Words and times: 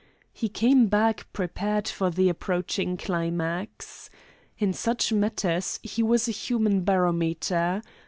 He 0.33 0.49
came 0.49 0.87
back 0.87 1.31
prepared 1.31 1.87
for 1.87 2.09
the 2.09 2.27
approaching 2.27 2.97
climax. 2.97 4.09
In 4.57 4.73
such 4.73 5.13
matters 5.13 5.79
he 5.83 6.01
was 6.01 6.27
a 6.27 6.31
human 6.31 6.83
barometer. 6.83 7.83